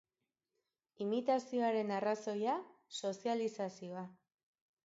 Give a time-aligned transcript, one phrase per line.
[1.05, 2.57] Imitazioaren arrazoia,
[3.01, 4.07] sozializazioa.